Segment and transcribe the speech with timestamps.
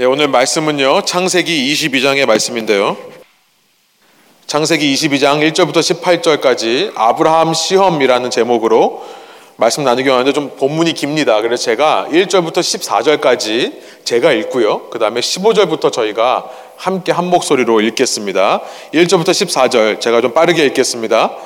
[0.00, 2.96] 네, 오늘 말씀은요, 창세기 22장의 말씀인데요.
[4.46, 9.04] 창세기 22장 1절부터 18절까지 아브라함 시험이라는 제목으로
[9.56, 11.40] 말씀 나누기 하는데 좀 본문이 깁니다.
[11.40, 13.72] 그래서 제가 1절부터 14절까지
[14.04, 14.88] 제가 읽고요.
[14.90, 18.60] 그 다음에 15절부터 저희가 함께 한 목소리로 읽겠습니다.
[18.94, 21.36] 1절부터 14절 제가 좀 빠르게 읽겠습니다.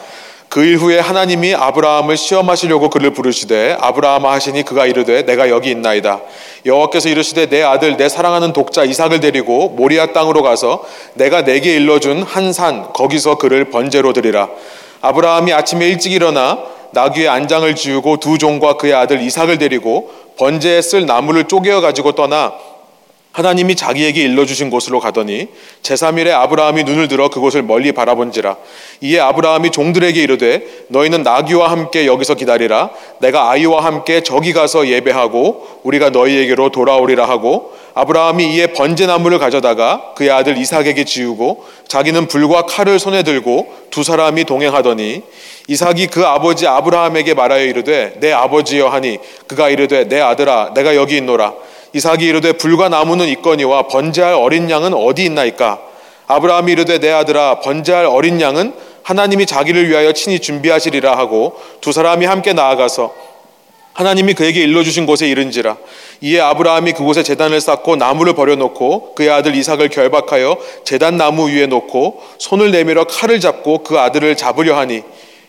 [0.53, 6.21] 그일 후에 하나님이 아브라함을 시험하시려고 그를 부르시되 아브라함아 하시니 그가 이르되 내가 여기 있나이다.
[6.67, 10.85] 여호와께서 이르시되 내 아들 내 사랑하는 독자 이삭을 데리고 모리아 땅으로 가서
[11.15, 14.51] 내가 내게 일러준 한 산 거기서 그를 번제로 드리라.
[15.01, 16.59] 아브라함이 아침에 일찍 일어나
[16.91, 22.53] 나귀의 안장을 지우고 두 종과 그의 아들 이삭을 데리고 번제에 쓸 나무를 쪼개어 가지고 떠나
[23.33, 25.49] 하나님이 자기에게 일러주신 곳으로 가더니
[25.83, 28.57] 제3일에 아브라함이 눈을 들어 그곳을 멀리 바라본지라.
[29.01, 32.91] 이에 아브라함이 종들에게 이르되 너희는 나귀와 함께 여기서 기다리라.
[33.21, 40.31] 내가 아이와 함께 저기 가서 예배하고 우리가 너희에게로 돌아오리라 하고 아브라함이 이에 번제나무를 가져다가 그의
[40.31, 45.23] 아들 이삭에게 지우고 자기는 불과 칼을 손에 들고 두 사람이 동행하더니
[45.69, 51.17] 이삭이 그 아버지 아브라함에게 말하여 이르되 내 아버지여 하니 그가 이르되 내 아들아 내가 여기
[51.17, 51.53] 있노라
[51.93, 55.81] 이삭이 이르되 불과 나무는 있거니와 번제할 어린 양은 어디 있나이까?
[56.27, 62.25] 아브라함이 이르되 내 아들아 번제할 어린 양은 하나님이 자기를 위하여 친히 준비하시리라 하고 두 사람이
[62.25, 63.13] 함께 나아가서
[63.95, 65.77] 하나님이 그에게 일러주신 곳에 이른지라.
[66.23, 72.23] 이에 아브라함이 그곳에 재단을 쌓고 나무를 버려놓고 그의 아들 이삭을 결박하여 재단 나무 위에 놓고
[72.39, 75.03] 손을 내밀어 칼을 잡고 그 아들을 잡으려 하니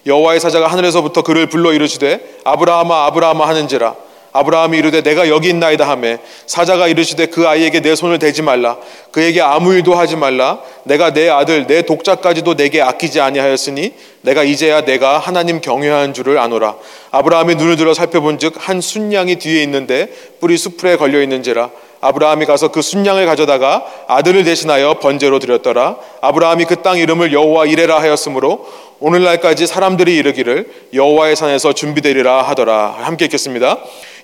[0.05, 3.95] 여호와의 사자가 하늘에서부터 그를 불러 이르시되 아브라함아 아브라함아 하는지라
[4.33, 6.17] 아브라함이 이르되 내가 여기 있나이다 하매
[6.47, 8.77] 사자가 이르시되 그 아이에게 내 손을 대지 말라.
[9.11, 10.59] 그에게 아무 일도 하지 말라.
[10.83, 16.75] 내가 내 아들 내 독자까지도 내게 아끼지 아니하였으니 내가 이제야 내가 하나님 경외한 줄을 아노라.
[17.11, 20.09] 아브라함이 눈을 들어 살펴본즉 한 순양이 뒤에 있는데
[20.41, 21.69] 뿔이 수풀에 걸려 있는지라
[22.03, 25.95] 아브라함이 가서 그 순양을 가져다가 아들을 대신하여 번제로 드렸더라.
[26.19, 28.67] 아브라함이 그 땅 이름을 여호와 이레라 하였으므로
[28.99, 32.95] 오늘날까지 사람들이 이르기를 여호와의 산에서 준비되리라 하더라.
[32.99, 33.77] 함께 읽겠습니다.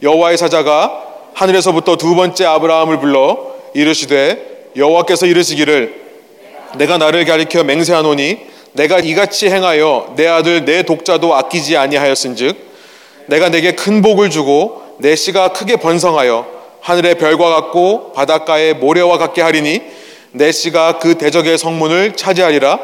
[0.03, 1.03] 여호와의 사자가
[1.34, 3.38] 하늘에서부터 두 번째 아브라함을 불러
[3.73, 6.09] 이르시되 여호와께서 이르시기를
[6.75, 8.39] 내가 나를 가리켜 맹세하노니
[8.73, 12.57] 내가 이같이 행하여 내 아들 내 독자도 아끼지 아니하였은즉
[13.28, 19.41] 내가 내게 큰 복을 주고 내 씨가 크게 번성하여 하늘의 별과 같고 바닷가의 모래와 같게
[19.41, 19.81] 하리니
[20.31, 22.79] 내 씨가 그 대적의 성문을 차지하리라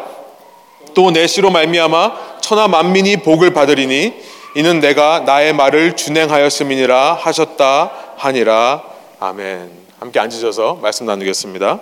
[0.94, 4.13] 또 내 씨로 말미암아 천하 만민이 복을 받으리니
[4.55, 8.84] 이는 내가 나의 말을 준행하였음이니라 하셨다 하니라.
[9.19, 9.72] 아멘.
[10.00, 11.81] 함께 앉으셔서 말씀 나누겠습니다.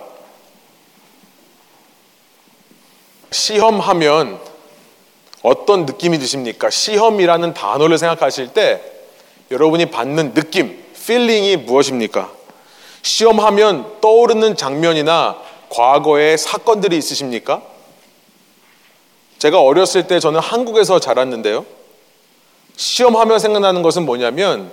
[3.31, 4.39] 시험하면
[5.43, 6.69] 어떤 느낌이 드십니까?
[6.69, 8.81] 시험이라는 단어를 생각하실 때
[9.51, 12.31] 여러분이 받는 느낌, feeling이 무엇입니까?
[13.01, 15.37] 시험하면 떠오르는 장면이나
[15.69, 17.61] 과거의 사건들이 있으십니까?
[19.37, 21.65] 제가 어렸을 때 저는 한국에서 자랐는데요.
[22.77, 24.71] 시험하면 생각나는 것은 뭐냐면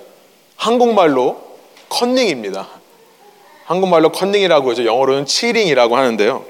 [0.56, 1.40] 한국말로
[1.88, 2.68] 컨닝입니다.
[3.64, 4.84] 한국말로 컨닝이라고 하죠.
[4.84, 6.44] 영어로는 치링이라고 하는데요.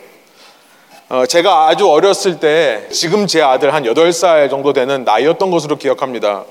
[1.08, 6.44] 어, 제가 아주 어렸을 때 지금 제 아들 한 8살 정도 되는 나이였던 것으로 기억합니다.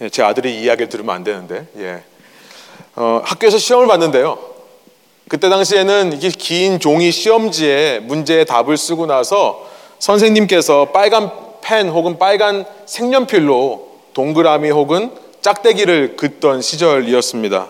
[0.00, 2.02] 예, 제 아들이 이 이야기를 들으면 안 되는데, 예.
[2.94, 4.38] 어, 학교에서 시험을 봤는데요.
[5.28, 12.64] 그때 당시에는 이게 긴 종이 시험지에 문제의 답을 쓰고 나서 선생님께서 빨간 펜 혹은 빨간
[12.86, 17.68] 색연필로 동그라미 혹은 짝대기를 긋던 시절이었습니다.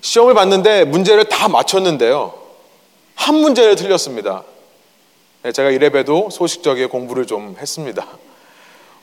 [0.00, 2.34] 시험을 봤는데 문제를 다 맞췄는데요.
[3.14, 4.42] 한 문제를 틀렸습니다.
[5.42, 8.06] 네, 제가 이래봬도 소식적인 공부를 좀 했습니다.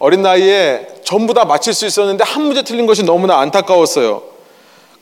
[0.01, 4.23] 어린 나이에 전부 다 맞힐 수 있었는데 한 문제 틀린 것이 너무나 안타까웠어요.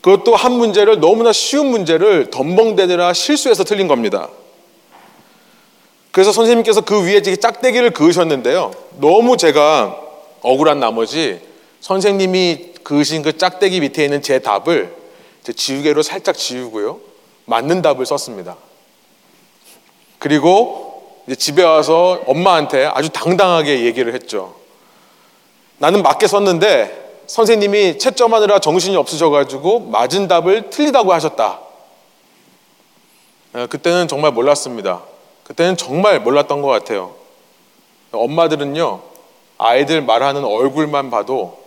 [0.02, 4.28] 그것도 한 문제를 너무나 쉬운 문제를 덤벙대느라 실수해서 틀린 겁니다.
[6.12, 8.72] 그래서 선생님께서 그 위에 짝대기를 그으셨는데요.
[8.98, 9.96] 너무 제가
[10.42, 11.40] 억울한 나머지
[11.80, 14.94] 선생님이 그으신 그 짝대기 밑에 있는 제 답을
[15.42, 17.00] 제 지우개로 살짝 지우고요.
[17.46, 18.56] 맞는 답을 썼습니다.
[20.18, 24.59] 그리고 집에 와서 엄마한테 아주 당당하게 얘기를 했죠.
[25.80, 31.58] 나는 맞게 썼는데 선생님이 채점하느라 정신이 없으셔가지고 맞은 답을 틀리다고 하셨다.
[33.54, 35.00] 어, 그때는 정말 몰랐습니다.
[35.44, 37.14] 그때는 정말 몰랐던 것 같아요.
[38.12, 39.00] 엄마들은요,
[39.56, 41.58] 아이들 말하는 얼굴만 봐도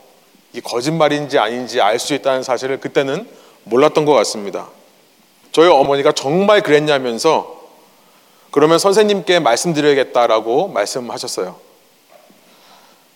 [0.54, 3.28] 이 거짓말인지 아닌지 알 수 있다는 사실을 그때는
[3.64, 4.68] 몰랐던 것 같습니다.
[5.52, 7.62] 저희 어머니가 정말 그랬냐면서
[8.52, 11.73] 그러면 선생님께 말씀드려야겠다라고 말씀하셨어요.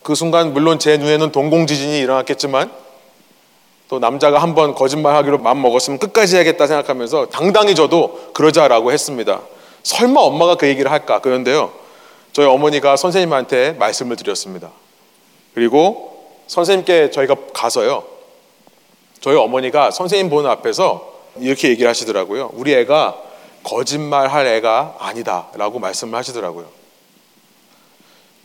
[0.08, 2.72] 그 순간 물론 제 눈에는 동공지진이 일어났겠지만
[3.90, 9.42] 또 남자가 한번 거짓말하기로 마음 먹었으면 끝까지 해야겠다 생각하면서 당당히 저도 그러자라고 했습니다.
[9.84, 11.20] 설마 엄마가 그 얘기를 할까?
[11.20, 11.74] 그런데요.
[12.32, 14.72] 저희 어머니가 선생님한테 말씀을 드렸습니다.
[15.54, 18.06] 그리고 선생님께 저희가 가서요.
[19.20, 22.52] 저희 어머니가 선생님 보는 앞에서 이렇게 얘기를 하시더라고요.
[22.54, 23.18] 우리 애가
[23.62, 25.48] 거짓말 할 애가 아니다.
[25.56, 26.77] 라고 말씀을 하시더라고요.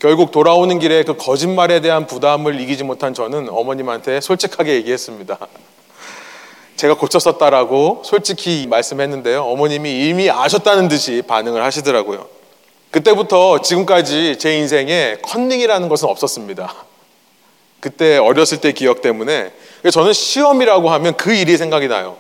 [0.02, 5.38] 결국 돌아오는 길에 그 거짓말에 대한 부담을 이기지 못한 저는 어머님한테 솔직하게 얘기했습니다.
[6.74, 9.44] 제가 고쳤었다라고 솔직히 말씀했는데요.
[9.44, 12.26] 어머님이 이미 아셨다는 듯이 반응을 하시더라고요.
[12.90, 16.74] 그때부터 지금까지 제 인생에 컨닝이라는 것은 없었습니다.
[17.78, 19.52] 그때 어렸을 때 기억 때문에
[19.92, 22.16] 저는 시험이라고 하면 그 일이 생각이 나요.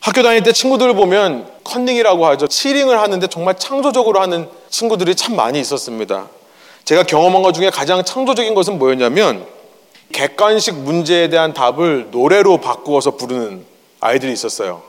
[0.00, 2.48] 학교 다닐 때 친구들을 보면 컨닝이라고 하죠.
[2.48, 6.26] 치링을 하는데 정말 창조적으로 하는 친구들이 참 많이 있었습니다.
[6.88, 9.44] 제가 경험한 것 중에 가장 창조적인 것은 뭐였냐면
[10.10, 13.66] 객관식 문제에 대한 답을 노래로 바꾸어서 부르는
[14.00, 14.80] 아이들이 있었어요.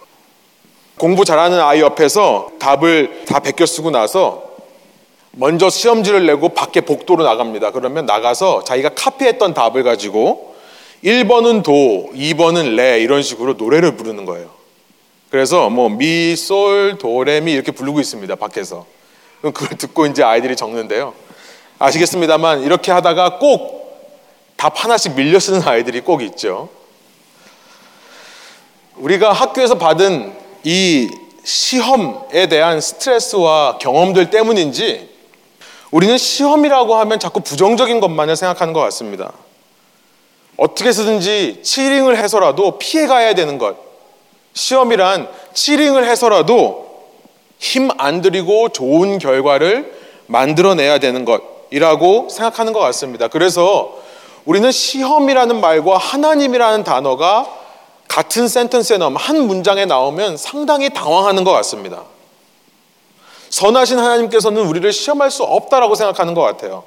[0.98, 4.50] 공부 잘하는 아이 옆에서 답을 다 베껴 쓰고 나서
[5.32, 7.72] 먼저 시험지를 내고 밖에 복도로 나갑니다.
[7.72, 10.56] 그러면 나가서 자기가 카피했던 답을 가지고
[11.04, 14.50] 1번은 도, 2번은 레 이런 식으로 노래를 부르는 거예요.
[15.30, 18.38] 그래서 뭐 미, 솔, 도, 레, 미 이렇게 부르고 있습니다.
[18.38, 18.86] 밖에서.
[19.42, 21.14] 그걸 듣고 이제 아이들이 적는데요.
[21.80, 23.80] 아시겠습니다만 이렇게 하다가 꼭
[24.60, 26.68] 답 하나씩 밀려 쓰는 아이들이 꼭 있죠.
[28.98, 30.34] 우리가 학교에서 받은
[30.66, 31.10] 이
[31.46, 35.10] 시험에 대한 스트레스와 경험들 때문인지
[35.92, 39.32] 우리는 시험이라고 하면 자꾸 부정적인 것만을 생각하는 것 같습니다.
[40.58, 43.78] 어떻게 쓰든지 치링을 해서라도 피해 가야 되는 것.
[44.54, 47.08] 시험이란 치링을 해서라도
[47.60, 49.98] 힘 안 들이고 좋은 결과를
[50.28, 53.28] 만들어내야 되는 것 이라고 생각하는 것 같습니다.
[53.28, 53.98] 그래서
[54.46, 57.48] 우리는 시험이라는 말과 하나님이라는 단어가
[58.08, 62.04] 같은 센텐스에 나오면 한 문장에 나오면 상당히 당황하는 것 같습니다.
[63.50, 66.84] 선하신 하나님께서는 우리를 시험할 수 없다라고 생각하는 것 같아요.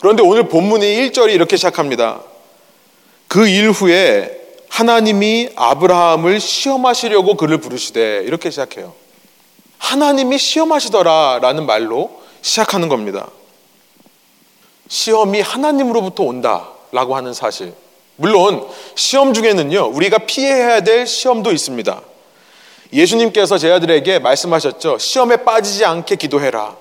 [0.00, 2.20] 그런데 오늘 본문이 1절이 이렇게 시작합니다.
[3.28, 8.92] 그 일 후에 하나님이 아브라함을 시험하시려고 그를 부르시되 이렇게 시작해요.
[9.78, 13.28] 하나님이 시험하시더라라는 말로 시작하는 겁니다.
[14.88, 17.72] 시험이 하나님으로부터 온다라고 하는 사실.
[18.16, 22.00] 물론 시험 중에는요, 우리가 피해야 될 시험도 있습니다.
[22.92, 24.98] 예수님께서 제 아들에게 말씀하셨죠.
[24.98, 26.76] 시험에 빠지지 않게 기도해라.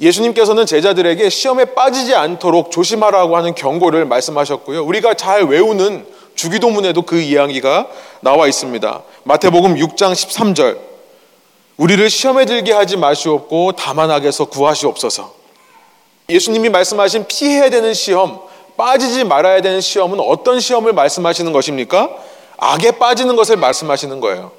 [0.00, 4.84] 예수님께서는 제자들에게 시험에 빠지지 않도록 조심하라고 하는 경고를 말씀하셨고요.
[4.84, 7.88] 우리가 잘 외우는 주기도문에도 그 이야기가
[8.20, 9.02] 나와 있습니다.
[9.24, 10.78] 마태복음 6장 13절.
[11.76, 15.41] 우리를 시험에 들게 하지 마시옵고 다만 악에서 구하시옵소서.
[16.28, 18.40] 예수님이 말씀하신 피해야 되는 시험,
[18.76, 22.10] 빠지지 말아야 되는 시험은 어떤 시험을 말씀하시는 것입니까?
[22.56, 24.52] 악에 빠지는 것을 말씀하시는 거예요.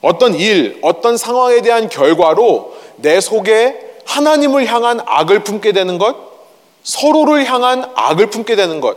[0.00, 6.16] 어떤 일, 어떤 상황에 대한 결과로 내 속에 하나님을 향한 악을 품게 되는 것,
[6.82, 8.96] 서로를 향한 악을 품게 되는 것,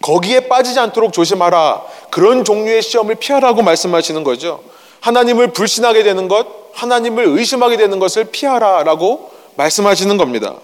[0.00, 1.82] 거기에 빠지지 않도록 조심하라.
[2.10, 4.60] 그런 종류의 시험을 피하라고 말씀하시는 거죠.
[5.00, 10.54] 하나님을 불신하게 되는 것, 하나님을 의심하게 되는 것을 피하라라고 말씀하시는 겁니다.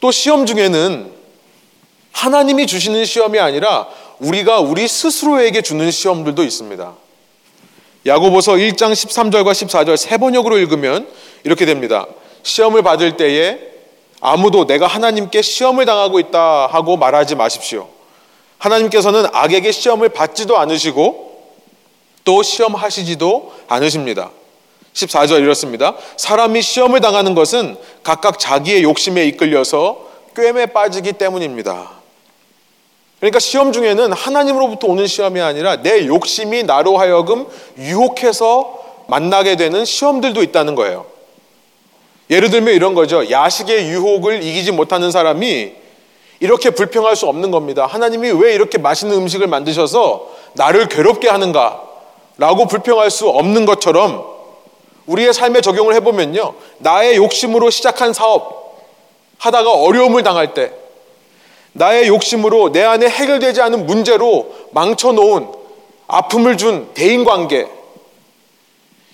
[0.00, 1.12] 또 시험 중에는
[2.12, 3.88] 하나님이 주시는 시험이 아니라
[4.18, 6.94] 우리가 우리 스스로에게 주는 시험들도 있습니다.
[8.06, 11.08] 야고보서 1장 13절과 14절 세 번역으로 읽으면
[11.44, 12.06] 이렇게 됩니다.
[12.42, 13.58] 시험을 받을 때에
[14.20, 17.88] 아무도 내가 하나님께 시험을 당하고 있다 하고 말하지 마십시오.
[18.58, 21.26] 하나님께서는 악에게 시험을 받지도 않으시고
[22.24, 24.30] 또 시험하시지도 않으십니다.
[24.96, 25.94] 14절 이렇습니다.
[26.16, 31.90] 사람이 시험을 당하는 것은 각각 자기의 욕심에 이끌려서 꿰매 빠지기 때문입니다.
[33.20, 37.46] 그러니까 시험 중에는 하나님으로부터 오는 시험이 아니라 내 욕심이 나로 하여금
[37.78, 41.06] 유혹해서 만나게 되는 시험들도 있다는 거예요.
[42.30, 43.30] 예를 들면 이런 거죠.
[43.30, 45.72] 야식의 유혹을 이기지 못하는 사람이
[46.40, 47.86] 이렇게 불평할 수 없는 겁니다.
[47.86, 51.82] 하나님이 왜 이렇게 맛있는 음식을 만드셔서 나를 괴롭게 하는가?
[52.38, 54.35] 라고 불평할 수 없는 것처럼
[55.06, 56.54] 우리의 삶에 적용을 해보면요.
[56.78, 58.76] 나의 욕심으로 시작한 사업
[59.38, 60.72] 하다가 어려움을 당할 때
[61.72, 65.48] 나의 욕심으로 내 안에 해결되지 않은 문제로 망쳐놓은
[66.08, 67.68] 아픔을 준 대인 관계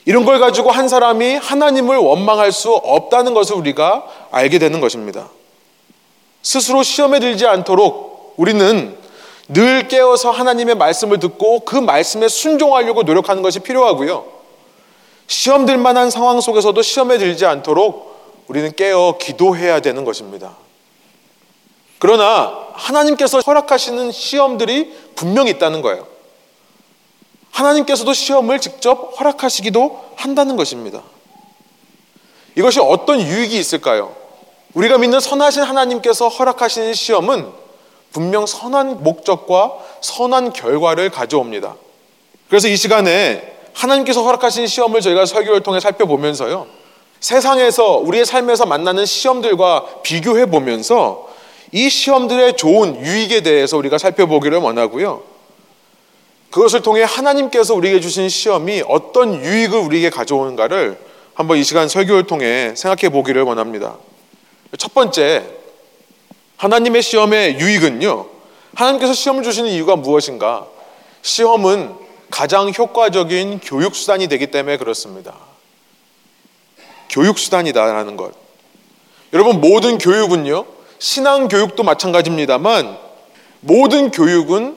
[0.04, 5.28] 이런 걸 가지고 한 사람이 하나님을 원망할 수 없다는 것을 우리가 알게 되는 것입니다.
[6.42, 8.96] 스스로 시험에 들지 않도록 우리는
[9.49, 14.41] 늘 깨어서 하나님의 말씀을 듣고 그 말씀에 순종하려고 노력하는 것이 필요하고요.
[15.32, 20.56] 시험 들 만한 상황 속에서도 시험에 들지 않도록 우리는 깨어 기도해야 되는 것입니다.
[21.98, 26.06] 그러나 하나님께서 허락하시는 시험들이 분명히 있다는 거예요.
[27.50, 31.02] 하나님께서도 시험을 직접 허락하시기도 한다는 것입니다.
[32.54, 34.14] 이것이 어떤 유익이 있을까요?
[34.74, 37.50] 우리가 믿는 선하신 하나님께서 허락하시는 시험은
[38.12, 41.76] 분명 선한 목적과 선한 결과를 가져옵니다.
[42.50, 46.66] 그래서 이 시간에 하나님께서 허락하신 시험을 저희가 설교를 통해 살펴보면서요.
[47.20, 51.28] 세상에서 우리의 삶에서 만나는 시험들과 비교해 보면서
[51.70, 55.22] 이 시험들의 좋은 유익에 대해서 우리가 살펴보기를 원하고요.
[56.50, 60.98] 그것을 통해 하나님께서 우리에게 주신 시험이 어떤 유익을 우리에게 가져오는가를
[61.34, 63.96] 한번 이 시간 설교를 통해 생각해 보기를 원합니다.
[64.76, 65.44] 첫 번째,
[66.58, 68.26] 하나님의 시험의 유익은요.
[68.74, 70.66] 하나님께서 시험을 주시는 이유가 무엇인가?
[71.22, 72.01] 시험은
[72.32, 75.34] 가장 효과적인 교육 수단이 되기 때문에 그렇습니다.
[77.10, 78.32] 교육 수단이다라는 것.
[79.34, 80.64] 여러분 모든 교육은요.
[80.98, 82.96] 신앙 교육도 마찬가지입니다만
[83.60, 84.76] 모든 교육은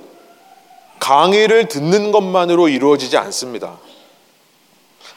[1.00, 3.78] 강의를 듣는 것만으로 이루어지지 않습니다.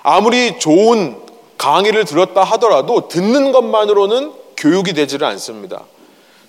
[0.04, 1.20] 아무리 좋은
[1.58, 5.82] 강의를 들었다 하더라도 듣는 것만으로는 교육이 되지를 않습니다.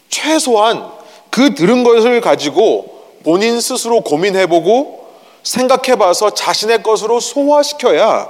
[0.07, 0.91] 최소한
[1.31, 4.98] 그 들은 것을 가지고 본인 스스로 고민해보고
[5.43, 8.29] 생각해 봐서 자신의 것으로 소화시켜야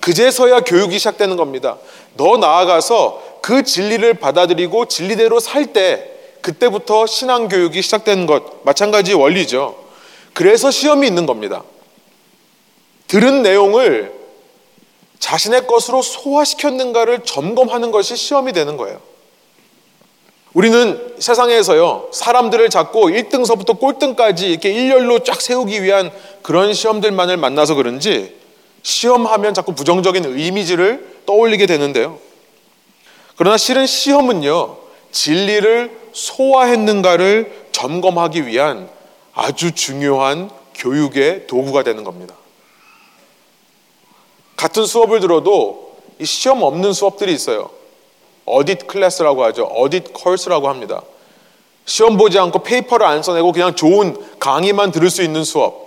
[0.00, 1.78] 그제서야 교육이 시작되는 겁니다.
[2.16, 6.08] 더 나아가서 그 진리를 받아들이고 진리대로 살 때
[6.42, 9.76] 그때부터 신앙 교육이 시작되는 것 마찬가지 원리죠.
[10.34, 11.62] 그래서 시험이 있는 겁니다.
[13.06, 14.12] 들은 내용을
[15.20, 19.00] 자신의 것으로 소화시켰는가를 점검하는 것이 시험이 되는 거예요.
[20.54, 26.10] 우리는 세상에서요, 사람들을 잡고 1등서부터 꼴등까지 이렇게 일렬로 쫙 세우기 위한
[26.42, 28.36] 그런 시험들만을 만나서 그런지
[28.82, 32.18] 시험하면 자꾸 부정적인 이미지를 떠올리게 되는데요.
[33.36, 34.76] 그러나 실은 시험은요,
[35.10, 38.90] 진리를 소화했는가를 점검하기 위한
[39.32, 42.34] 아주 중요한 교육의 도구가 되는 겁니다.
[44.56, 47.70] 같은 수업을 들어도 이 시험 없는 수업들이 있어요.
[48.44, 49.64] audit class라고 하죠.
[49.64, 51.02] audit course라고 합니다.
[51.84, 55.82] 시험 보지 않고 paper를 안 써내고 그냥 좋은 강의만 들을 수 있는 수업.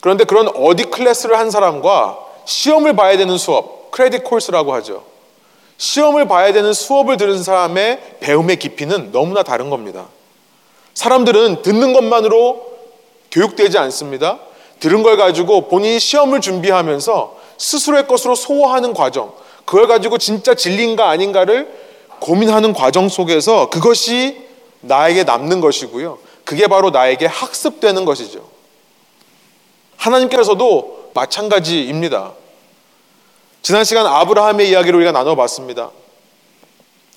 [0.00, 5.04] 그런데 그런 audit class를 한 사람과 시험을 봐야 되는 수업, credit course라고 하죠.
[5.78, 10.08] 시험을 봐야 되는 수업을 들은 사람의 배움의 깊이는 너무나 다른 겁니다.
[10.94, 12.66] 사람들은 듣는 것만으로
[13.30, 14.40] 교육되지 않습니다.
[14.78, 19.32] 들은 걸 가지고 본인이 시험을 준비하면서 스스로의 것으로 소화하는 과정,
[19.64, 21.89] 그걸 가지고 진짜 진리인가 아닌가를
[22.20, 24.46] 고민하는 과정 속에서 그것이
[24.80, 26.18] 나에게 남는 것이고요.
[26.44, 28.48] 그게 바로 나에게 학습되는 것이죠.
[29.96, 32.32] 하나님께서도 마찬가지입니다.
[33.62, 35.90] 지난 시간 아브라함의 이야기를 우리가 나눠봤습니다.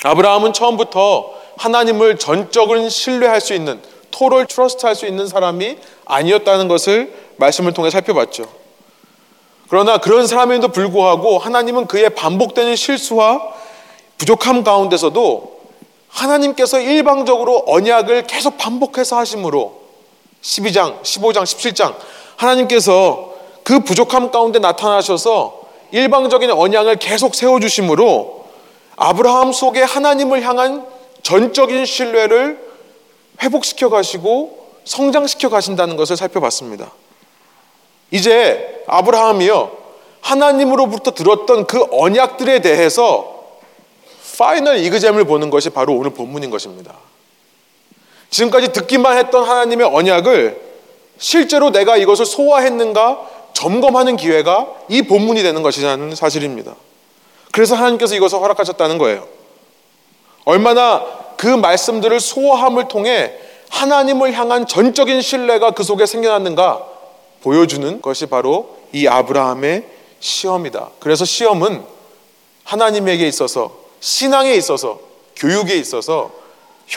[0.03, 3.81] 아브라함은 처음부터 하나님을 전적으로 신뢰할 수 있는
[4.11, 8.45] 토를 트러스트할 수 있는 사람이 아니었다는 것을 말씀을 통해 살펴봤죠.
[9.69, 13.41] 그러나 그런 사람에도 불구하고 하나님은 그의 반복되는 실수와
[14.23, 15.59] 부족함 가운데서도
[16.07, 19.81] 하나님께서 일방적으로 언약을 계속 반복해서 하심으로
[20.41, 21.93] 12장, 15장, 17장
[22.37, 28.45] 하나님께서 그 부족함 가운데 나타나셔서 일방적인 언약을 계속 세워주심으로
[28.95, 30.85] 아브라함 속에 하나님을 향한
[31.21, 32.65] 전적인 신뢰를
[33.41, 36.91] 회복시켜 가시고 성장시켜 가신다는 것을 살펴봤습니다.
[38.11, 39.71] 이제 아브라함이요,
[40.21, 43.32] 하나님으로부터 들었던 그 언약들에 대해서
[44.37, 46.95] 파이널 이그잼을 보는 것이 바로 오늘 본문인 것입니다.
[48.29, 50.59] 지금까지 듣기만 했던 하나님의 언약을
[51.19, 56.75] 실제로 내가 이것을 소화했는가 점검하는 기회가 이 본문이 되는 것이라는 사실입니다.
[57.51, 59.27] 그래서 하나님께서 이것을 허락하셨다는 거예요.
[60.45, 61.05] 얼마나
[61.37, 63.33] 그 말씀들을 소화함을 통해
[63.69, 66.83] 하나님을 향한 전적인 신뢰가 그 속에 생겨났는가
[67.41, 69.83] 보여주는 것이 바로 이 아브라함의
[70.19, 70.89] 시험이다.
[70.99, 71.83] 그래서 시험은
[72.63, 74.99] 하나님에게 있어서 신앙에 있어서
[75.37, 76.29] 교육에 있어서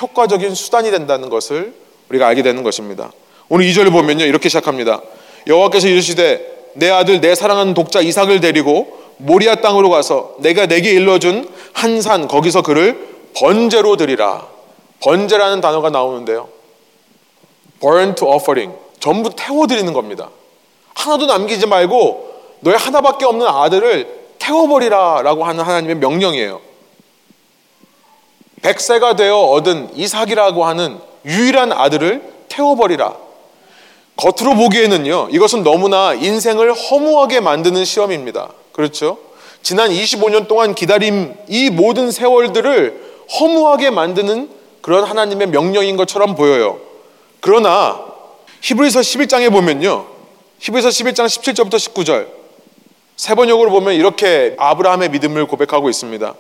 [0.01, 1.73] 효과적인 수단이 된다는 것을
[2.09, 3.13] 우리가 알게 되는 것입니다.
[3.49, 4.25] 오늘 2절을 보면요.
[4.25, 5.01] 이렇게 시작합니다.
[5.47, 11.49] 여호와께서 이르시되 내 아들 내 사랑하는 독자 이삭을 데리고 모리아 땅으로 가서 내가 내게 일러준
[11.73, 14.49] 한 산 거기서 그를 번제로 드리라.
[15.01, 16.49] 번제라는 단어가 나오는데요.
[17.81, 18.77] burn to offering.
[18.99, 20.31] 전부 태워 드리는 겁니다.
[20.95, 24.09] 하나도 남기지 말고 너의 하나밖에 없는 아들을
[24.41, 26.67] 태워버리라 라고 하는 하나님의 명령이에요.
[28.63, 33.15] 백세가 되어 얻은 이삭이라고 하는 유일한 아들을 태워버리라.
[34.17, 38.49] 겉으로 보기에는요, 이것은 너무나 인생을 허무하게 만드는 시험입니다.
[38.73, 39.19] 그렇죠?
[39.63, 43.05] 지난 25년 동안 기다림 이 모든 세월들을
[43.39, 44.49] 허무하게 만드는
[44.81, 46.79] 그런 하나님의 명령인 것처럼 보여요.
[47.41, 48.01] 그러나
[48.63, 50.07] 히브리서 11장에 보면요.
[50.61, 52.29] 히브리서 11장 17절부터 19절
[53.17, 56.35] 세 번역으로 보면 이렇게 아브라함의 믿음을 고백하고 있습니다.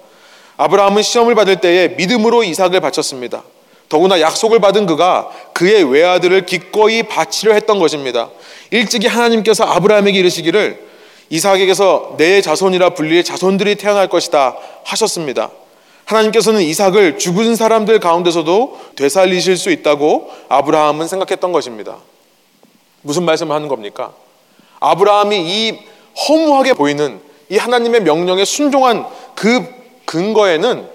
[0.56, 3.42] 아브라함은 시험을 받을 때에 믿음으로 이삭을 바쳤습니다.
[3.88, 8.30] 더구나 약속을 받은 그가 그의 외아들을 기꺼이 바치려 했던 것입니다.
[8.70, 10.84] 일찍이 하나님께서 아브라함에게 이르시기를
[11.30, 15.50] 이삭에게서 내 자손이라 불릴 자손들이 태어날 것이다 하셨습니다.
[16.04, 21.96] 하나님께서는 이삭을 죽은 사람들 가운데서도 되살리실 수 있다고 아브라함은 생각했던 것입니다.
[23.02, 24.12] 무슨 말씀을 하는 겁니까?
[24.80, 25.78] 아브라함이 이
[26.28, 29.64] 허무하게 보이는 이 하나님의 명령에 순종한 그
[30.06, 30.88] 근거에는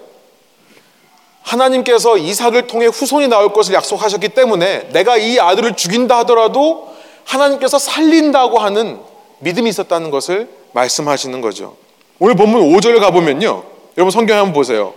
[1.42, 6.92] 하나님께서 이삭을 통해 후손이 나올 것을 약속하셨기 때문에 내가 이 아들을 죽인다 하더라도
[7.24, 8.98] 하나님께서 살린다고 하는
[9.40, 11.76] 믿음이 있었다는 것을 말씀하시는 거죠.
[12.18, 13.64] 오늘 본문 5절 가보면요.
[13.96, 14.94] 여러분 성경 한번 보세요.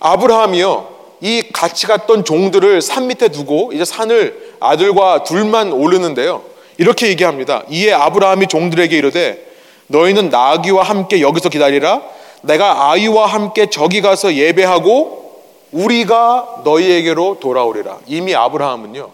[0.00, 0.96] 아브라함이요.
[1.20, 6.42] 이 같이 갔던 종들을 산 밑에 두고 이제 산을 아들과 둘만 오르는데요.
[6.78, 7.62] 이렇게 얘기합니다.
[7.70, 9.46] 이에 아브라함이 종들에게 이르되
[9.86, 12.02] 너희는 나귀와 함께 여기서 기다리라.
[12.42, 17.98] 내가 아이와 함께 저기 가서 예배하고 우리가 너희에게로 돌아오리라.
[18.06, 19.10] 이미 아브라함은요.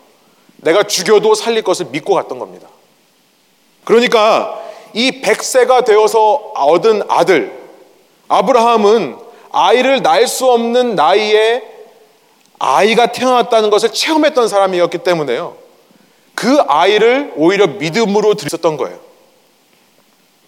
[0.59, 2.69] 내가 죽여도 살릴 것을 믿고 갔던 겁니다.
[3.85, 4.61] 그러니까
[4.93, 7.61] 이 백세가 되어서 얻은 아들
[8.29, 9.17] 아브라함은
[9.51, 11.63] 아이를 낳을 수 없는 나이에
[12.59, 15.57] 아이가 태어났다는 것을 체험했던 사람이었기 때문에요.
[16.35, 18.99] 그 아이를 오히려 믿음으로 드렸던 거예요.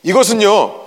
[0.05, 0.84] 이것은요,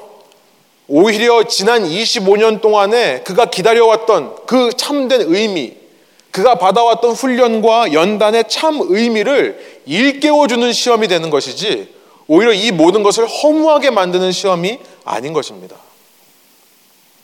[0.88, 5.75] 오히려 지난 25년 동안에 그가 기다려왔던 그 참된 의미,
[6.32, 11.94] 그가 받아왔던 훈련과 연단의 참 의미를 일깨워주는 시험이 되는 것이지,
[12.27, 15.75] 오히려 이 모든 것을 허무하게 만드는 시험이 아닌 것입니다.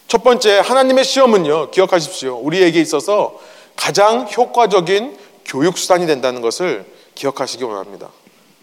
[0.08, 2.38] 첫 번째, 하나님의 시험은요, 기억하십시오.
[2.38, 3.40] 우리에게 있어서
[3.76, 8.10] 가장 효과적인 교육수단이 된다는 것을 기억하시기 원합니다.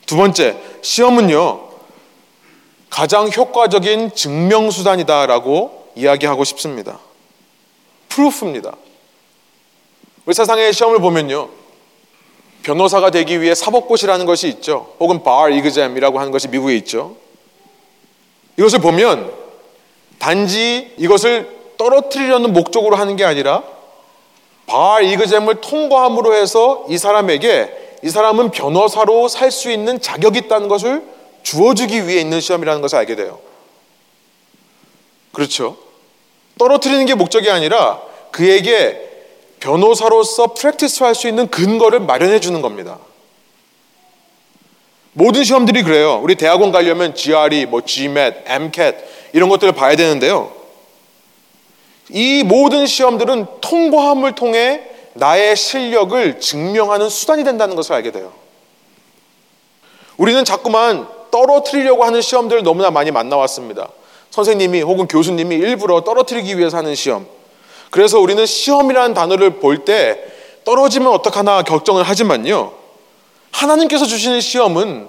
[0.06, 1.69] 두 번째, 시험은요,
[2.90, 6.98] 가장 효과적인 증명수단이다라고 이야기하고 싶습니다.
[8.08, 8.72] 프루프입니다.
[10.26, 11.48] 우리 세상의 시험을 보면요.
[12.62, 14.94] 변호사가 되기 위해 사법고시라는 것이 있죠.
[15.00, 17.16] 혹은 bar exam이라고 하는 것이 미국에 있죠.
[18.58, 19.32] 이것을 보면
[20.18, 23.62] 단지 이것을 떨어뜨리려는 목적으로 하는 게 아니라
[24.66, 31.02] bar exam을 통과함으로 해서 이 사람에게 이 사람은 변호사로 살 수 있는 자격이 있다는 것을
[31.42, 33.40] 주어주기 위해 있는 시험이라는 것을 알게 돼요.
[35.32, 35.76] 그렇죠.
[36.58, 38.00] 떨어뜨리는 게 목적이 아니라
[38.30, 39.08] 그에게
[39.60, 42.98] 변호사로서 프랙티스 할 수 있는 근거를 마련해 주는 겁니다.
[45.12, 46.20] 모든 시험들이 그래요.
[46.22, 48.98] 우리 대학원 가려면 GRE, 뭐 GMAT, MCAT
[49.32, 50.52] 이런 것들을 봐야 되는데요.
[52.10, 54.82] 이 모든 시험들은 통과함을 통해
[55.14, 58.32] 나의 실력을 증명하는 수단이 된다는 것을 알게 돼요.
[60.16, 63.88] 우리는 자꾸만 떨어뜨리려고 하는 시험들을 너무나 많이 만나왔습니다.
[64.30, 67.26] 선생님이 혹은 교수님이 일부러 떨어뜨리기 위해서 하는 시험.
[67.90, 70.22] 그래서 우리는 시험이라는 단어를 볼 때
[70.64, 72.72] 떨어지면 어떡하나 걱정을 하지만요.
[73.50, 75.08] 하나님께서 주시는 시험은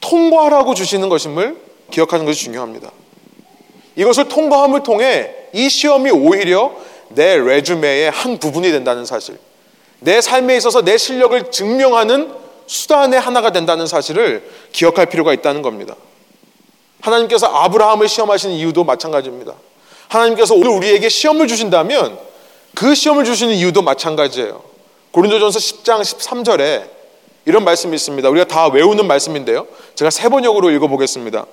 [0.00, 1.56] 통과하라고 주시는 것임을
[1.90, 2.90] 기억하는 것이 중요합니다.
[3.96, 6.72] 이것을 통과함을 통해 이 시험이 오히려
[7.10, 9.38] 내 레주메의 한 부분이 된다는 사실.
[10.00, 12.41] 내 삶에 있어서 내 실력을 증명하는
[12.72, 15.94] 수단의 하나가 된다는 사실을 기억할 필요가 있다는 겁니다.
[17.02, 19.52] 하나님께서 아브라함을 시험하시는 이유도 마찬가지입니다.
[20.08, 22.18] 하나님께서 오늘 우리에게 시험을 주신다면
[22.74, 24.62] 그 시험을 주시는 이유도 마찬가지예요.
[25.10, 26.88] 고린도전서 10장 13절에
[27.44, 28.26] 이런 말씀이 있습니다.
[28.30, 29.66] 우리가 다 외우는 말씀인데요.
[29.94, 31.44] 제가 세 번역으로 읽어보겠습니다.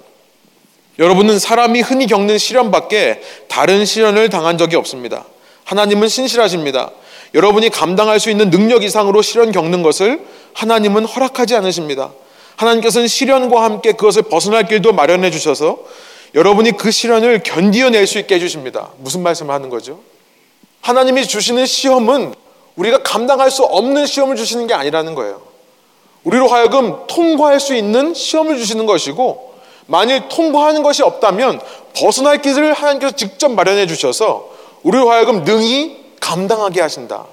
[0.99, 5.25] 여러분은 사람이 흔히 겪는 시련밖에 다른 시련을 당한 적이 없습니다.
[5.65, 6.91] 하나님은 신실하십니다.
[7.33, 12.11] 여러분이 감당할 수 있는 능력 이상으로 시련 겪는 것을 하나님은 허락하지 않으십니다.
[12.55, 15.77] 하나님께서는 시련과 함께 그것을 벗어날 길도 마련해 주셔서
[16.35, 18.89] 여러분이 그 시련을 견디어낼 수 있게 해주십니다.
[18.97, 19.99] 무슨 말씀을 하는 거죠?
[20.81, 22.33] 하나님이 주시는 시험은
[22.75, 25.41] 우리가 감당할 수 없는 시험을 주시는 게 아니라는 거예요.
[26.23, 29.53] 우리로 하여금 통과할 수 있는 시험을 주시는 것이고,
[29.87, 31.59] 만일 통과하는 것이 없다면
[31.97, 34.49] 벗어날 길을 하나님께서 직접 마련해 주셔서
[34.83, 37.25] 우리로 하여금 능히 감당하게 하신다.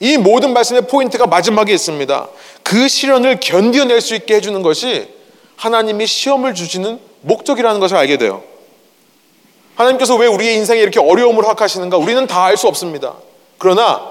[0.00, 2.28] 이 모든 말씀의 포인트가 마지막에 있습니다.
[2.62, 5.08] 그 시련을 견뎌낼 수 있게 해주는 것이
[5.56, 8.42] 하나님이 시험을 주시는 목적이라는 것을 알게 돼요.
[9.74, 11.96] 하나님께서 왜 우리의 인생에 이렇게 어려움을 허락하시는가?
[11.96, 13.14] 우리는 다 알 수 없습니다.
[13.58, 14.10] 그러나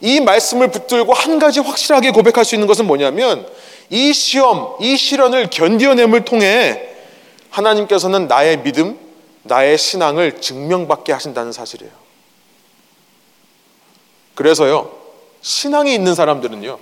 [0.00, 3.46] 이 말씀을 붙들고 한 가지 확실하게 고백할 수 있는 것은 뭐냐면
[3.90, 6.82] 이 시험, 이 시련을 견뎌냄을 통해
[7.50, 8.98] 하나님께서는 나의 믿음,
[9.42, 12.05] 나의 신앙을 증명받게 하신다는 사실이에요.
[14.36, 14.92] 그래서요,
[15.40, 16.78] 신앙이 있는 사람들은요,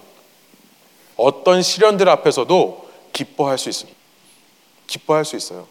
[1.17, 3.99] 어떤 시련들 앞에서도 기뻐할 수 있습니다.
[4.87, 5.67] 기뻐할 수 있어요.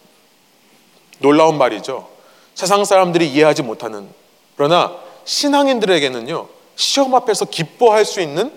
[1.20, 2.10] 놀라운 말이죠.
[2.56, 4.08] 세상 사람들이 이해하지 못하는
[4.56, 8.52] 그러나 신앙인들에게는요 시험 앞에서 기뻐할 수 있는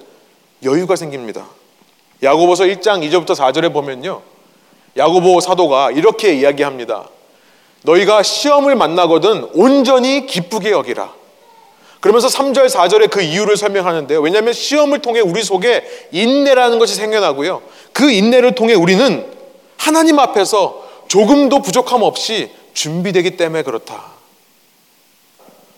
[0.62, 1.46] 여유가 생깁니다.
[2.22, 4.22] 야고보서 1장 2절부터 4절에 보면요.
[4.96, 7.08] 야고보 사도가 이렇게 이야기합니다.
[7.82, 11.12] 너희가 시험을 만나거든 온전히 기쁘게 여기라.
[12.00, 14.20] 그러면서 3절, 4절에 그 이유를 설명하는데요.
[14.20, 17.62] 왜냐하면 시험을 통해 우리 속에 인내라는 것이 생겨나고요.
[17.92, 19.26] 그 인내를 통해 우리는
[19.76, 24.16] 하나님 앞에서 조금도 부족함 없이 준비되기 때문에 그렇다.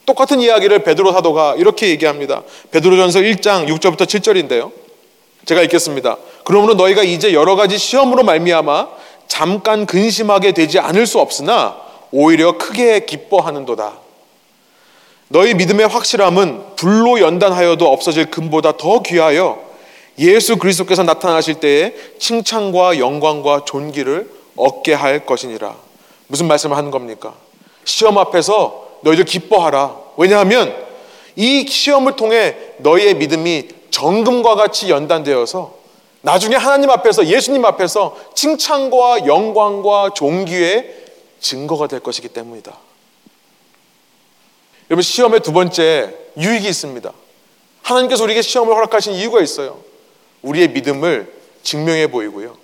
[0.07, 2.42] 똑같은 이야기를 베드로 사도가 이렇게 얘기합니다.
[2.70, 4.72] 베드로전서 1장 6절부터 7절인데요.
[5.44, 6.16] 제가 읽겠습니다.
[6.44, 8.88] 그러므로 너희가 이제 여러 가지 시험으로 말미암아
[9.28, 11.76] 잠깐 근심하게 되지 않을 수 없으나
[12.11, 14.08] 오히려 크게 기뻐하는도다.
[15.29, 19.62] 너희 믿음의 확실함은 불로 연단하여도 없어질 금보다 더 귀하여
[20.19, 25.77] 예수 그리스도께서 나타나실 때에 칭찬과 영광과 존귀를 얻게 할 것이니라.
[26.27, 27.35] 무슨 말씀을 하는 겁니까?
[27.85, 29.97] 시험 앞에서 너희들 기뻐하라.
[30.17, 30.75] 왜냐하면
[31.37, 35.75] 이 시험을 통해 너희의 믿음이 정금과 같이 연단되어서
[36.23, 40.95] 나중에 하나님 앞에서 예수님 앞에서 칭찬과 영광과 존귀의
[41.41, 42.88] 증거가 될 것이기 때문이다.
[44.90, 47.12] 여러분 시험의 두 번째 유익이 있습니다.
[47.83, 49.81] 하나님께서 우리에게 시험을 허락하신 이유가 있어요.
[50.42, 52.57] 우리의 믿음을 증명해 보이고요.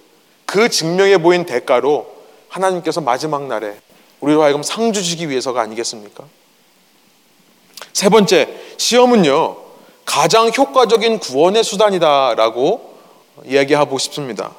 [0.46, 2.14] 그 증명해 보인 대가로
[2.48, 3.74] 하나님께서 마지막 날에
[4.20, 6.24] 우리로 하여금 상 주시기 위해서가 아니겠습니까?
[7.92, 9.56] 세 번째, 시험은요,
[10.06, 12.94] 가장 효과적인 구원의 수단이다라고
[13.44, 14.54] 이야기하고 싶습니다.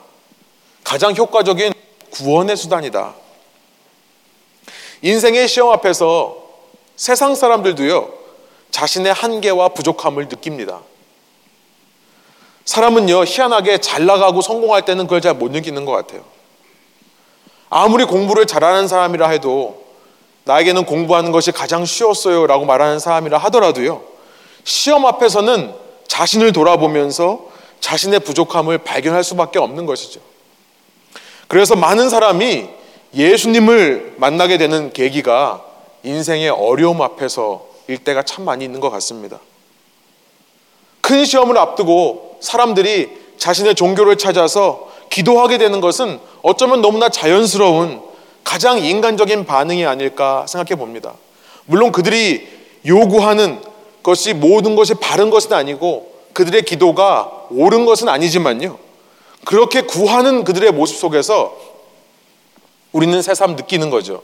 [0.84, 1.74] 가장 효과적인
[2.12, 3.16] 구원의 수단이다.
[5.02, 6.45] 인생의 시험 앞에서
[6.96, 8.10] 세상 사람들도요,
[8.72, 10.82] 자신의 한계와 부족함을 느낍니다.
[12.66, 16.24] 사람은요, 희한하게 잘 나가고 성공할 때는 그걸 잘 못 느끼는 것 같아요.
[17.70, 19.84] 아무리 공부를 잘하는 사람이라 해도
[20.46, 24.04] 나에게는 공부하는 것이 가장 쉬웠어요 라고 말하는 사람이라 하더라도요.
[24.64, 25.74] 시험 앞에서는
[26.08, 30.22] 자신을 돌아보면서 자신의 부족함을 발견할 수밖에 없는 것이죠.
[31.48, 32.70] 그래서 많은 사람이
[33.14, 35.65] 예수님을 만나게 되는 계기가
[36.06, 39.40] 인생의 어려움 앞에서 일 때가 참 많이 있는 것 같습니다.
[41.02, 48.02] 큰 시험을 앞두고 사람들이 자신의 종교를 찾아서 기도하게 되는 것은 어쩌면 너무나 자연스러운
[48.44, 51.14] 가장 인간적인 반응이 아닐까 생각해 봅니다.
[51.66, 52.48] 물론 그들이
[52.86, 53.62] 요구하는
[54.04, 58.78] 것이 모든 것이 바른 것은 아니고 그들의 기도가 옳은 것은 아니지만요.
[59.46, 61.56] 그렇게 구하는 그들의 모습 속에서
[62.92, 64.22] 우리는 새삼 느끼는 거죠.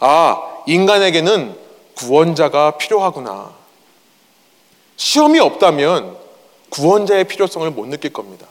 [0.00, 1.56] 아, 인간에게는
[1.94, 3.52] 구원자가 필요하구나.
[4.96, 6.16] 시험이 없다면
[6.68, 8.46] 구원자의 필요성을 못 느낄 겁니다.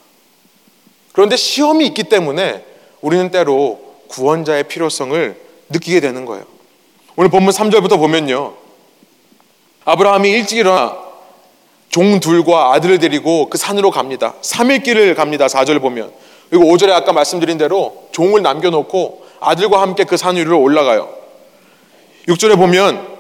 [1.13, 2.65] 그런데 시험이 있기 때문에
[3.01, 6.43] 우리는 때로 구원자의 필요성을 느끼게 되는 거예요.
[7.15, 8.53] 오늘 본문 3절부터 보면요.
[9.85, 10.97] 아브라함이 일찍 일어나
[11.89, 14.33] 종 둘과 아들을 데리고 그 산으로 갑니다.
[14.41, 15.45] 3일 길을 갑니다.
[15.45, 16.11] 4절 보면.
[16.49, 21.26] 그리고 5절에 아까 말씀드린 대로 종을 남겨놓고 아들과 함께 그 산 위로 올라가요.
[22.27, 23.17] 6절에 보면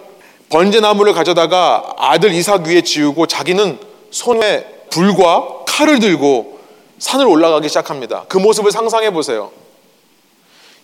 [0.49, 3.79] 번제나무를 가져다가 아들 이삭 위에 지우고 자기는
[4.11, 6.59] 손에 불과 칼을 들고
[6.99, 8.25] 산을 올라가기 시작합니다.
[8.27, 9.51] 그 모습을 상상해 보세요.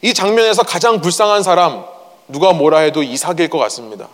[0.02, 1.86] 이 장면에서 가장 불쌍한 사람,
[2.28, 4.10] 누가 뭐라 해도 이삭일 것 같습니다.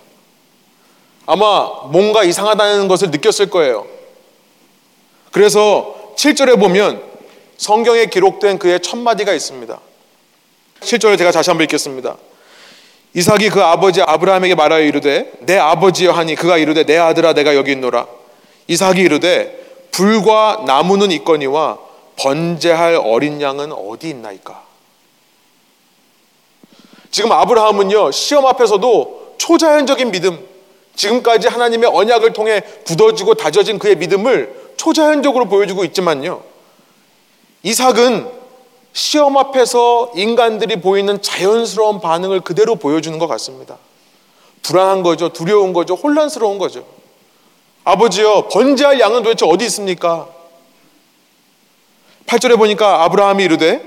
[1.26, 3.86] 아마 뭔가 이상하다는 것을 느꼈을 거예요.
[5.32, 7.04] 그래서 7절에 보면
[7.58, 9.80] 성경에 기록된 그의 첫 마디가 있습니다.
[10.82, 12.18] 7절을 제가 다시 한번 읽겠습니다.
[13.14, 17.72] 이삭이 그 아버지 아브라함에게 말하여 이르되 내 아버지여 하니 그가 이르되 내 아들아 내가 여기
[17.72, 18.08] 있노라.
[18.68, 19.58] 이삭이 이르되
[19.92, 21.80] 불과 나무는 있거니와
[22.18, 24.64] 번제할 어린 양은 어디 있나이까?
[27.12, 30.40] 지금 아브라함은요, 시험 앞에서도 초자연적인 믿음,
[30.96, 36.44] 지금까지 하나님의 언약을 통해 굳어지고 다져진 그의 믿음을 초자연적으로 보여주고 있지만요.
[37.64, 38.39] 이삭은
[39.00, 43.78] 시험 앞에서 인간들이 보이는 자연스러운 반응을 그대로 보여주는 것 같습니다.
[44.62, 45.30] 불안한 거죠.
[45.30, 45.94] 두려운 거죠.
[45.96, 46.86] 혼란스러운 거죠.
[47.86, 50.28] 아버지요, 번제할 양은 도대체 어디 있습니까?
[52.28, 53.82] 8절에 보니까 아브라함이 이르되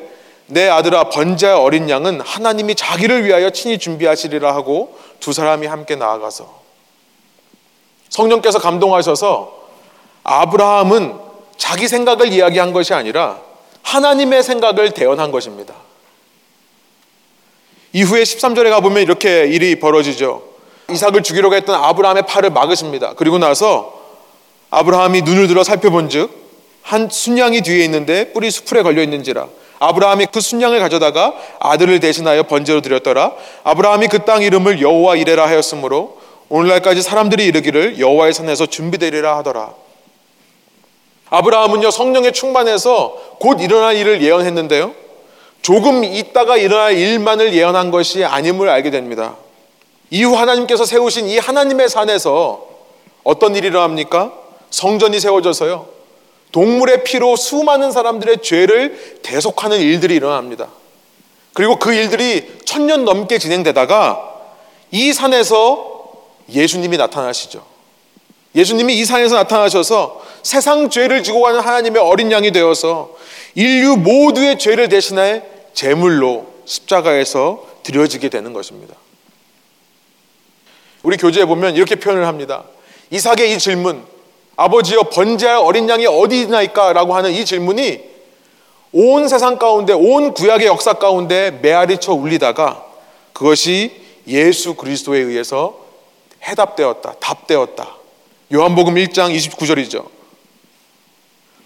[0.46, 6.62] 내 아들아 번제할 어린 양은 하나님이 자기를 위하여 친히 준비하시리라 하고 두 사람이 함께 나아가서
[8.08, 9.60] 성령께서 감동하셔서
[10.24, 11.18] 아브라함은
[11.58, 13.51] 자기 생각을 이야기한 것이 아니라
[13.82, 15.74] 하나님의 생각을 대언한 것입니다.
[17.92, 20.42] 이후에 13절에 가보면 이렇게 일이 벌어지죠.
[20.90, 23.14] 이삭을 죽이려고 했던 아브라함의 팔을 막으십니다.
[23.16, 24.00] 그리고 나서
[24.70, 26.42] 아브라함이 눈을 들어 살펴본 즉
[26.82, 29.46] 한 순양이 뒤에 있는데 뿔이 수풀에 걸려 있는지라
[29.78, 33.32] 아브라함이 그 순양을 가져다가 아들을 대신하여 번제로 드렸더라
[33.64, 36.18] 아브라함이 그 땅 이름을 여호와 이레라 하였으므로
[36.48, 39.74] 오늘날까지 사람들이 이르기를 여호와의 산에서 준비되리라 하더라
[41.32, 44.94] 아브라함은요 성령에 충만해서 곧 일어날 일을 예언했는데요
[45.62, 49.36] 조금 있다가 일어날 일만을 예언한 것이 아님을 알게 됩니다
[50.10, 52.68] 이후 하나님께서 세우신 이 하나님의 산에서
[53.24, 54.32] 어떤 일이 일어납니까?
[54.68, 55.88] 성전이 세워져서요.
[56.52, 60.68] 동물의 피로 수많은 사람들의 죄를 대속하는 일들이 일어납니다.
[61.54, 64.30] 그리고 그 일들이 천년 넘게 진행되다가
[64.90, 66.02] 이 산에서
[66.50, 67.64] 예수님이 나타나시죠.
[68.54, 73.14] 예수님이 이 산에서 나타나셔서 세상 죄를 지고 가는 하나님의 어린 양이 되어서
[73.54, 78.94] 인류 모두의 죄를 대신해 제물로 십자가에서 드려지게 되는 것입니다.
[81.02, 82.64] 우리 교재에 보면 이렇게 표현을 합니다.
[83.10, 84.04] 이삭의 이 질문,
[84.56, 86.92] 아버지여 번제할 어린 양이 어디 있나이까?
[86.92, 88.12] 라고 하는 이 질문이
[88.92, 92.84] 온 세상 가운데, 온 구약의 역사 가운데 메아리 쳐 울리다가
[93.32, 95.80] 그것이 예수 그리스도에 의해서
[96.44, 97.96] 해답되었다, 답되었다.
[98.52, 100.21] 요한복음 1장 29절이죠.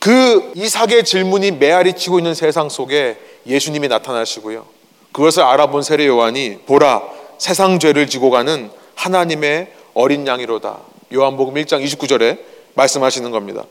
[0.07, 4.64] 그 이삭의 질문이 메아리 치고 있는 세상 속에 예수님이 나타나시고요.
[5.11, 7.03] 그것을 알아본 세례 요한이 보라
[7.38, 10.79] 세상 죄를 지고 가는 하나님의 어린 양이로다.
[11.12, 12.38] 요한복음 1장 29절에
[12.75, 13.64] 말씀하시는 겁니다.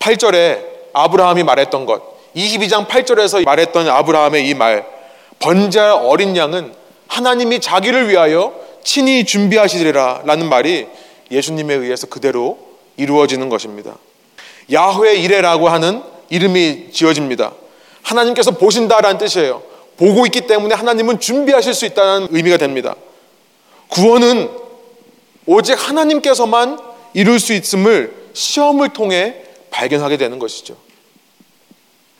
[0.00, 0.64] 8절에
[0.94, 2.02] 아브라함이 말했던 것,
[2.34, 4.84] 22장 8절에서 말했던 아브라함의 이 말,
[5.38, 6.74] 번제할 어린 양은
[7.06, 10.88] 하나님이 자기를 위하여 친히 준비하시리라 라는 말이
[11.30, 12.58] 예수님에 의해서 그대로
[12.96, 13.96] 이루어지는 것입니다.
[14.72, 17.52] 야훼 이레라고 하는 이름이 지어집니다.
[18.02, 19.62] 하나님께서 보신다라는 뜻이에요.
[19.96, 22.94] 보고 있기 때문에 하나님은 준비하실 수 있다는 의미가 됩니다.
[23.88, 24.50] 구원은
[25.46, 26.78] 오직 하나님께서만
[27.14, 29.36] 이룰 수 있음을 시험을 통해
[29.70, 30.76] 발견하게 되는 것이죠.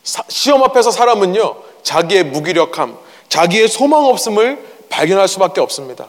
[0.02, 2.96] 사, 시험 앞에서 사람은요, 자기의 무기력함,
[3.28, 6.08] 자기의 소망 없음을 발견할 수밖에 없습니다.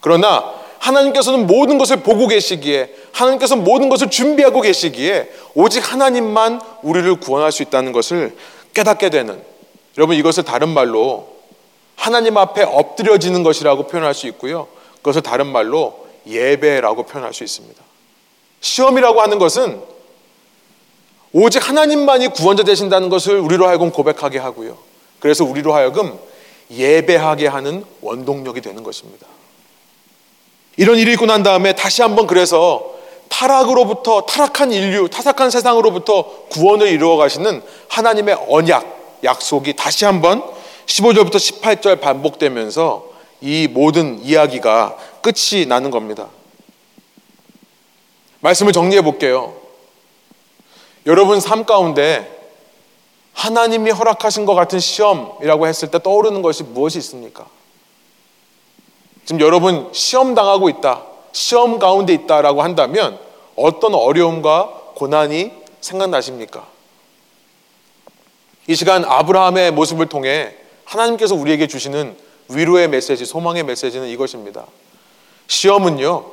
[0.00, 7.52] 그러나 하나님께서는 모든 것을 보고 계시기에, 하나님께서 모든 것을 준비하고 계시기에, 오직 하나님만 우리를 구원할
[7.52, 8.36] 수 있다는 것을
[8.74, 9.42] 깨닫게 되는,
[9.96, 11.38] 여러분 이것을 다른 말로
[11.96, 14.68] 하나님 앞에 엎드려지는 것이라고 표현할 수 있고요.
[14.98, 17.82] 그것을 다른 말로 예배라고 표현할 수 있습니다.
[18.60, 19.80] 시험이라고 하는 것은
[21.32, 24.78] 오직 하나님만이 구원자 되신다는 것을 우리로 하여금 고백하게 하고요.
[25.18, 26.16] 그래서 우리로 하여금
[26.70, 29.26] 예배하게 하는 원동력이 되는 것입니다.
[30.78, 32.94] 이런 일이 있고 난 다음에 다시 한번 그래서
[33.28, 40.40] 타락으로부터 타락한 인류, 타락한 세상으로부터 구원을 이루어 가시는 하나님의 언약, 약속이 다시 한번
[40.86, 43.04] 15절부터 18절 반복되면서
[43.40, 46.28] 이 모든 이야기가 끝이 나는 겁니다.
[48.38, 49.54] 말씀을 정리해 볼게요.
[51.06, 52.36] 여러분 삶 가운데
[53.32, 57.46] 하나님이 허락하신 것 같은 시험이라고 했을 때 떠오르는 것이 무엇이 있습니까?
[59.28, 63.18] 지금 여러분 시험 당하고 있다, 시험 가운데 있다라고 한다면
[63.56, 66.66] 어떤 어려움과 고난이 생각나십니까?
[68.68, 70.54] 이 시간 아브라함의 모습을 통해
[70.86, 72.16] 하나님께서 우리에게 주시는
[72.48, 74.64] 위로의 메시지, 소망의 메시지는 이것입니다.
[75.46, 76.24] 시험은요,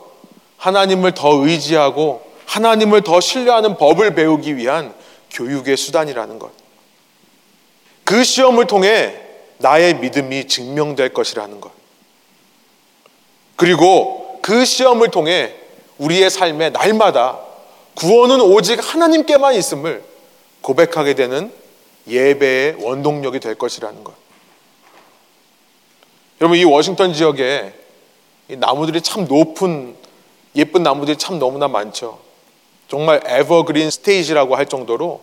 [0.55, 4.95] 하나님을 더 의지하고 하나님을 더 신뢰하는 법을 배우기 위한
[5.31, 6.49] 교육의 수단이라는 것.
[8.05, 9.19] 그 시험을 통해
[9.57, 11.84] 나의 믿음이 증명될 것이라는 것.
[13.55, 15.55] 그리고 그 시험을 통해
[15.97, 17.39] 우리의 삶에 날마다
[17.95, 20.03] 구원은 오직 하나님께만 있음을
[20.61, 21.51] 고백하게 되는
[22.07, 24.13] 예배의 원동력이 될 것이라는 것.
[26.41, 27.73] 여러분, 이 워싱턴 지역에
[28.47, 29.95] 나무들이 참 높은
[30.55, 32.19] 예쁜 나무들이 참 너무나 많죠.
[32.87, 35.21] 정말 에버그린 스테이지라고 할 정도로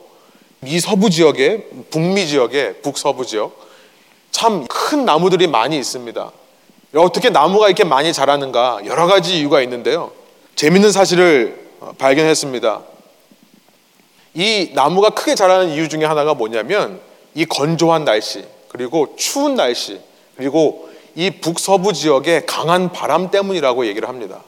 [0.65, 3.57] 이 서부 지역에 북미 지역에 북서부 지역
[4.31, 6.33] 참 큰 나무들이 많이 있습니다.
[6.95, 10.13] 어떻게 나무가 이렇게 많이 자라는가 여러 가지 이유가 있는데요.
[10.57, 12.83] 재밌는 사실을 발견했습니다.
[14.35, 17.01] 이 나무가 크게 자라는 이유 중에 하나가 뭐냐면
[17.35, 20.01] 이 건조한 날씨 그리고 추운 날씨
[20.37, 24.43] 그리고 이 북서부 지역의 강한 바람 때문이라고 얘기를 합니다.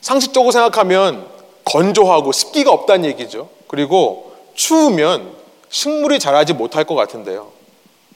[0.00, 1.26] 상식적으로 생각하면
[1.64, 3.48] 건조하고 습기가 없다는 얘기죠.
[3.68, 5.32] 그리고 추우면
[5.70, 7.50] 식물이 자라지 못할 것 같은데요.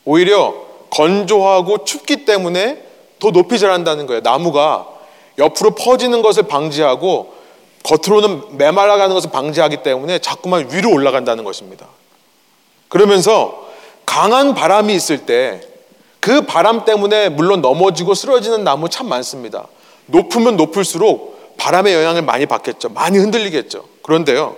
[0.04, 2.82] 오히려 건조하고 춥기 때문에
[3.18, 4.20] 더 높이 자란다는 거예요.
[4.22, 4.86] 나무가
[5.38, 7.34] 옆으로 퍼지는 것을 방지하고
[7.82, 11.86] 겉으로는 메말라가는 것을 방지하기 때문에 자꾸만 위로 올라간다는 것입니다.
[12.88, 13.66] 그러면서
[14.04, 15.76] 강한 바람이 있을 때
[16.26, 19.68] 그 바람 때문에 물론 넘어지고 쓰러지는 나무 참 많습니다.
[20.06, 22.88] 높으면 높을수록 바람의 영향을 많이 받겠죠.
[22.88, 23.84] 많이 흔들리겠죠.
[24.02, 24.56] 그런데요.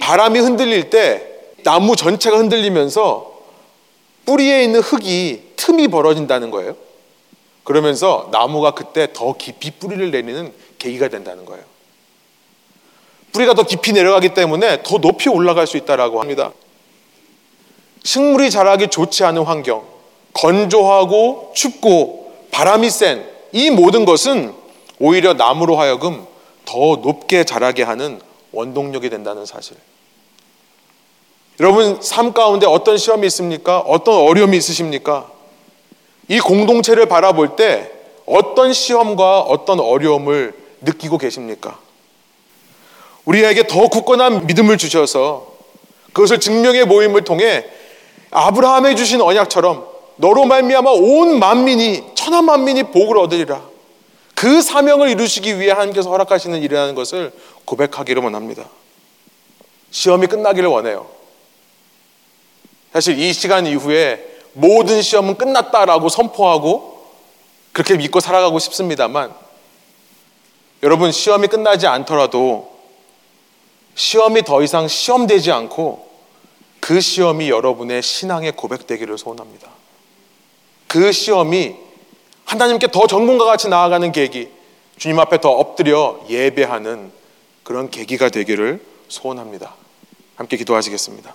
[0.00, 1.28] 바람이 흔들릴 때
[1.64, 3.30] 나무 전체가 흔들리면서
[4.24, 6.76] 뿌리에 있는 흙이 틈이 벌어진다는 거예요.
[7.64, 11.62] 그러면서 나무가 그때 더 깊이 뿌리를 내리는 계기가 된다는 거예요.
[13.32, 16.52] 뿌리가 더 깊이 내려가기 때문에 더 높이 올라갈 수 있다라고 합니다.
[18.04, 19.84] 식물이 자라기 좋지 않은 환경,
[20.32, 24.54] 건조하고 춥고 바람이 센 이 모든 것은
[24.98, 26.26] 오히려 나무로 하여금
[26.64, 28.20] 더 높게 자라게 하는
[28.52, 29.76] 원동력이 된다는 사실.
[31.62, 33.78] 여러분 삶 가운데 어떤 시험이 있습니까?
[33.78, 35.30] 어떤 어려움이 있으십니까?
[36.26, 37.88] 이 공동체를 바라볼 때
[38.26, 41.78] 어떤 시험과 어떤 어려움을 느끼고 계십니까?
[43.24, 45.52] 우리에게 더 굳건한 믿음을 주셔서
[46.12, 47.64] 그것을 증명의 모임을 통해
[48.32, 53.62] 아브라함에 주신 언약처럼 너로 말미암아 온 만민이 천하 만민이 복을 얻으리라.
[54.34, 57.32] 그 사명을 이루시기 위해 하나님께서 허락하시는 일이라는 것을
[57.66, 58.64] 고백하기를 원합니다.
[59.92, 61.21] 시험이 끝나기를 원해요.
[62.92, 67.06] 사실 이 시간 이후에 모든 시험은 끝났다라고 선포하고
[67.72, 69.34] 그렇게 믿고 살아가고 싶습니다만
[70.82, 72.70] 여러분 시험이 끝나지 않더라도
[73.94, 76.10] 시험이 더 이상 시험되지 않고
[76.80, 79.70] 그 시험이 여러분의 신앙의 고백되기를 소원합니다.
[80.88, 81.76] 그 시험이
[82.44, 84.50] 하나님께 더 전문가 같이 나아가는 계기,
[84.98, 87.12] 주님 앞에 더 엎드려 예배하는
[87.62, 89.74] 그런 계기가 되기를 소원합니다.
[90.36, 91.34] 함께 기도하시겠습니다.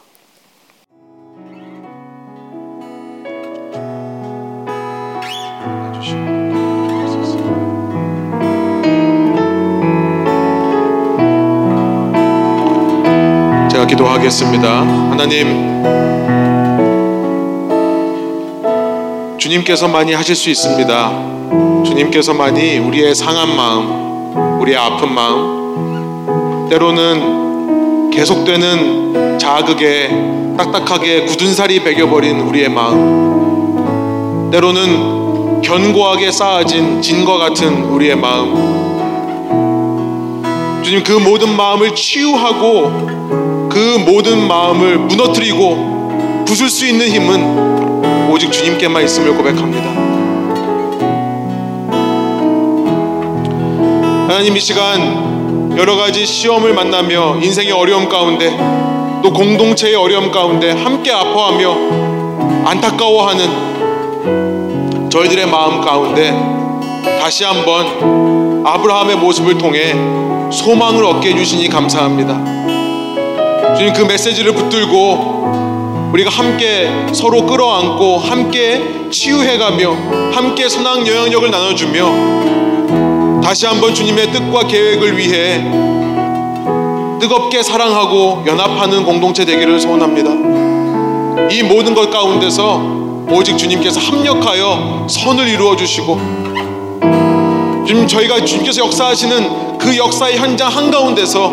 [13.70, 14.70] 제가 기도하겠습니다.
[15.12, 15.84] 하나님,
[19.38, 21.12] 주님께서만이 하실 수 있습니다.
[21.86, 30.10] 주님께서만이 우리의 상한 마음, 우리의 아픈 마음, 때로는 계속되는 자극에
[30.58, 35.27] 딱딱하게 굳은 살이 배겨버린 우리의 마음, 때로는
[35.64, 38.78] 견고하게 쌓아진 진과 같은 우리의 마음,
[40.84, 49.04] 주님 그 모든 마음을 치유하고 그 모든 마음을 무너뜨리고 부술 수 있는 힘은 오직 주님께만
[49.04, 49.90] 있음을 고백합니다.
[54.30, 58.50] 하나님 이 시간 여러 가지 시험을 만나며 인생의 어려움 가운데
[59.22, 63.77] 또 공동체의 어려움 가운데 함께 아파하며 안타까워하는
[65.10, 66.32] 저희들의 마음 가운데
[67.20, 69.94] 다시 한번 아브라함의 모습을 통해
[70.52, 73.76] 소망을 얻게 해주시니 감사합니다.
[73.76, 79.96] 주님 그 메시지를 붙들고 우리가 함께 서로 끌어안고 함께 치유해가며
[80.34, 85.64] 함께 선한 영향력을 나눠주며 다시 한번 주님의 뜻과 계획을 위해
[87.20, 90.32] 뜨겁게 사랑하고 연합하는 공동체 되기를 소원합니다.
[91.52, 96.18] 이 모든 것 가운데서 오직 주님께서 합력하여 선을 이루어 주시고
[97.86, 101.50] 주님 저희가 주님께서 역사하시는 그 역사의 현장 한가운데서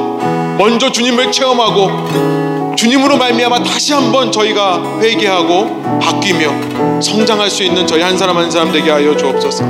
[0.59, 8.17] 먼저 주님을 체험하고 주님으로 말미암아 다시 한번 저희가 회개하고 바뀌며 성장할 수 있는 저희 한
[8.19, 9.65] 사람 한 사람 되게 하여 주옵소서.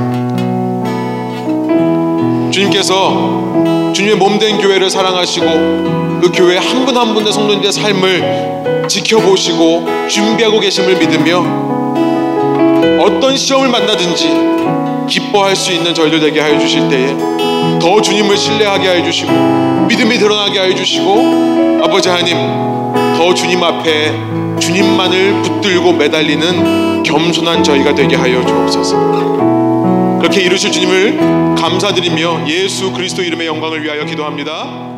[2.51, 5.45] 주님께서 주님의 몸된 교회를 사랑하시고
[6.21, 11.64] 그 교회 한 분 한 분의 성도님의 삶을 지켜보시고 준비하고 계심을 믿으며
[12.99, 14.29] 어떤 시험을 만나든지
[15.07, 17.15] 기뻐할 수 있는 저희들 되게 하여 주실 때에
[17.79, 19.31] 더 주님을 신뢰하게 하여 주시고
[19.87, 22.37] 믿음이 드러나게 하여 주시고 아버지 하나님
[23.15, 24.11] 더 주님 앞에
[24.59, 30.17] 주님만을 붙들고 매달리는 겸손한 저희가 되게 하여 주옵소서.
[30.19, 34.94] 그렇게 이루실 주님을 감사드리며 예수 그리스도 이름의 영광을 위하여 기도합니다.